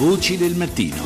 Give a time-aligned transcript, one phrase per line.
[0.00, 0.96] Voci del mattino.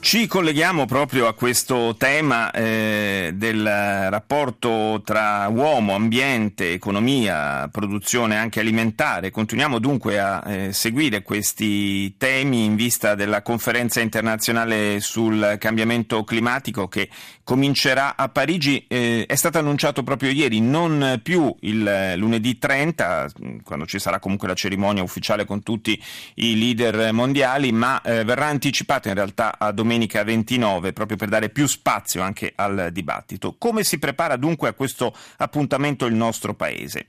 [0.00, 8.60] Ci colleghiamo proprio a questo tema eh, del rapporto tra uomo, ambiente, economia, produzione anche
[8.60, 9.30] alimentare.
[9.30, 16.88] Continuiamo dunque a eh, seguire questi temi in vista della conferenza internazionale sul cambiamento climatico
[16.88, 17.08] che
[17.44, 18.84] comincerà a Parigi.
[18.88, 23.30] Eh, è stato annunciato proprio ieri, non più il lunedì 30,
[23.62, 26.00] quando ci sarà comunque la cerimonia ufficiale con tutti
[26.34, 31.48] i leader mondiali, ma eh, verrà anticipato in realtà a domenica 29, proprio per dare
[31.48, 33.17] più spazio anche al dibattito.
[33.58, 37.08] Come si prepara dunque a questo appuntamento il nostro Paese?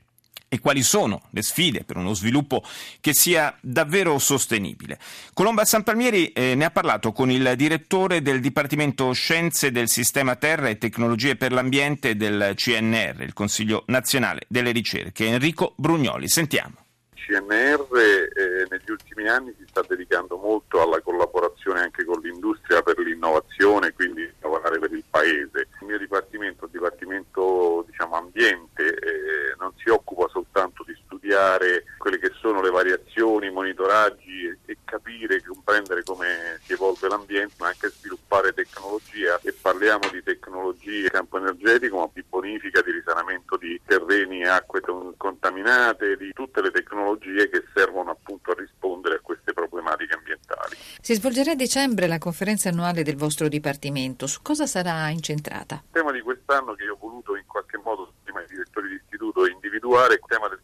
[0.52, 2.64] e quali sono le sfide per uno sviluppo
[3.00, 4.98] che sia davvero sostenibile.
[5.32, 10.68] Colomba Sanpalmieri eh, ne ha parlato con il direttore del Dipartimento Scienze del Sistema Terra
[10.68, 16.28] e Tecnologie per l'Ambiente del CNR, il Consiglio Nazionale delle Ricerche, Enrico Brugnoli.
[16.28, 16.88] Sentiamo.
[17.30, 22.98] CNR eh, negli ultimi anni si sta dedicando molto alla collaborazione anche con l'industria per
[22.98, 25.68] l'innovazione, quindi lavorare per il Paese.
[25.80, 30.96] Il mio dipartimento, il Dipartimento diciamo, Ambiente, eh, non si occupa soltanto di
[31.40, 37.08] studiare quelle che sono le variazioni, i monitoraggi e, e capire, comprendere come si evolve
[37.08, 42.82] l'ambiente, ma anche sviluppare tecnologie e parliamo di tecnologie in campo energetico, ma di bonifica,
[42.82, 44.80] di risanamento di terreni e acque
[45.16, 50.76] contaminate, di tutte le tecnologie che servono appunto a rispondere a queste problematiche ambientali.
[51.00, 54.26] Si svolgerà a dicembre la conferenza annuale del vostro Dipartimento.
[54.26, 55.82] Su cosa sarà incentrata?
[55.84, 58.94] Il tema di quest'anno che io ho voluto in qualche modo, prima ai direttori di
[58.94, 60.60] istituto, individuare, il tema del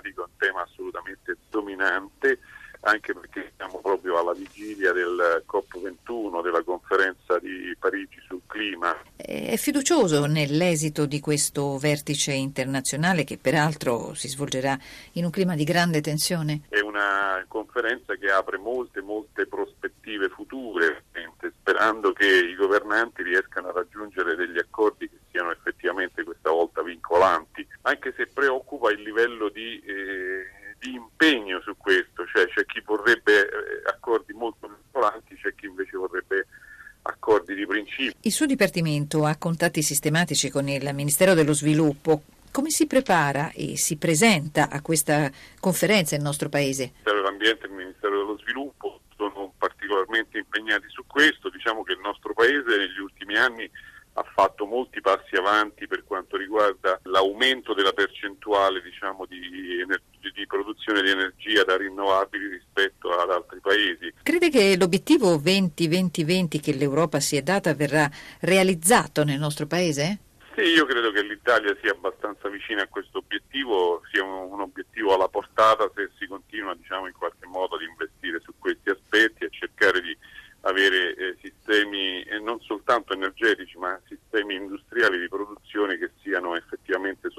[0.00, 2.38] climatico è un tema assolutamente dominante
[2.82, 8.96] anche perché siamo proprio alla vigilia del COP21, della conferenza di Parigi sul clima.
[9.16, 14.78] È fiducioso nell'esito di questo vertice internazionale che peraltro si svolgerà
[15.12, 16.62] in un clima di grande tensione?
[16.70, 21.04] È una conferenza che apre molte, molte prospettive future,
[21.60, 27.49] sperando che i governanti riescano a raggiungere degli accordi che siano effettivamente questa volta vincolanti,
[27.90, 29.80] anche se preoccupa il livello di...
[29.84, 33.50] Eh, di impegno su questo, cioè c'è chi vorrebbe eh,
[33.84, 36.46] accordi molto vincolanti, c'è chi invece vorrebbe
[37.02, 38.14] accordi di principio.
[38.22, 42.22] Il suo Dipartimento ha contatti sistematici con il Ministero dello Sviluppo.
[42.50, 45.30] Come si prepara e si presenta a questa
[45.60, 46.82] conferenza il nostro Paese?
[46.82, 51.50] Il Ministero dell'Ambiente e il Ministero dello Sviluppo sono particolarmente impegnati su questo.
[51.50, 53.70] Diciamo che il nostro Paese negli ultimi anni
[54.20, 59.38] ha fatto molti passi avanti per quanto riguarda l'aumento della percentuale diciamo, di,
[60.34, 64.12] di, produzione di energia da rinnovabili rispetto ad altri paesi.
[64.22, 68.08] Crede che l'obiettivo 20-20-20 che l'Europa si è data verrà
[68.40, 70.18] realizzato nel nostro Paese?
[70.54, 75.14] Sì, io credo che l'Italia sia abbastanza vicina a questo obiettivo, sia un, un obiettivo
[75.14, 79.50] alla portata se si continua diciamo, in qualche modo ad investire su questi aspetti e
[79.50, 80.16] cercare di
[80.62, 87.30] avere eh, sistemi eh, non soltanto energetici ma sistemi industriali di produzione che siano effettivamente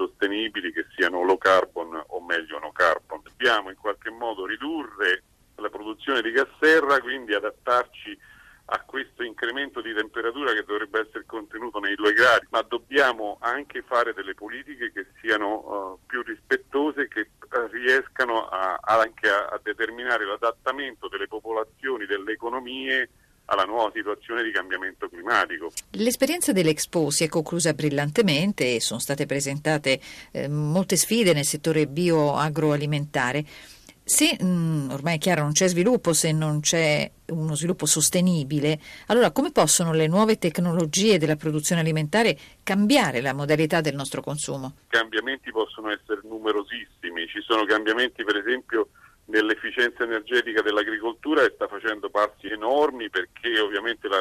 [0.62, 3.20] sostenibili, che siano low carbon o meglio no carbon.
[3.22, 5.24] Dobbiamo in qualche modo ridurre
[5.56, 8.18] la produzione di gas serra, quindi adattarci
[8.66, 13.82] a questo incremento di temperatura che dovrebbe essere contenuto nei due gradi, ma dobbiamo anche
[13.82, 19.60] fare delle politiche che siano uh, più rispettose, che uh, riescano a, anche a, a
[19.62, 23.10] determinare l'adattamento delle popolazioni, delle economie
[23.52, 25.70] alla nuova situazione di cambiamento climatico.
[25.92, 30.00] L'esperienza dell'Expo si è conclusa brillantemente e sono state presentate
[30.32, 33.44] eh, molte sfide nel settore bioagroalimentare.
[34.04, 38.80] Se mh, mm, ormai è chiaro non c'è sviluppo, se non c'è uno sviluppo sostenibile,
[39.06, 44.74] allora come possono le nuove tecnologie della produzione alimentare cambiare la modalità del nostro consumo?
[44.86, 48.88] I cambiamenti possono essere numerosissimi, ci sono cambiamenti per esempio
[49.26, 54.20] nell'efficienza energetica dell'agricoltura e sta facendo passi enormi perché ovviamente la,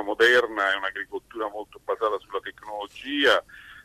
[0.00, 3.42] l'agricoltura moderna è un'agricoltura molto basata sulla tecnologia,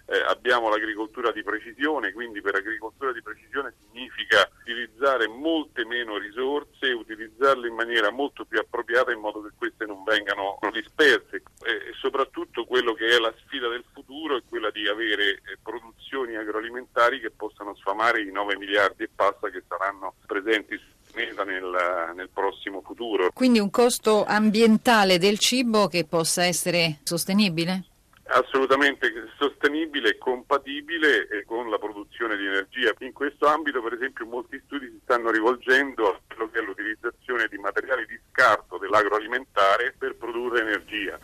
[0.08, 6.91] eh, abbiamo l'agricoltura di precisione, quindi per agricoltura di precisione significa utilizzare molte meno risorse,
[6.91, 11.41] utilizzarle in maniera molto più appropriata in modo che queste non vengano disperse.
[11.64, 16.35] E soprattutto quello che è la sfida del futuro è quella di avere eh, produzioni
[16.35, 22.14] agroalimentari che possano sfamare i 9 miliardi e passa che saranno presenti sul pianeta nel,
[22.14, 22.29] nel
[22.66, 23.29] prossimo futuro.
[23.34, 27.85] Quindi un costo ambientale del cibo che possa essere sostenibile?
[28.28, 29.08] assolutamente
[29.38, 32.91] sostenibile e compatibile con la produzione di energia.
[33.02, 36.15] In questo ambito, per esempio, molti studi si stanno rivolgendo